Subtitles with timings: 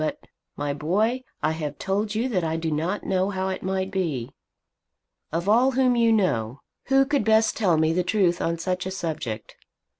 [0.03, 0.17] But,
[0.57, 4.31] my boy, I have told you that I do not know how it might be.
[5.31, 8.91] Of all whom you know, who could best tell me the truth on such a
[8.91, 9.57] subject?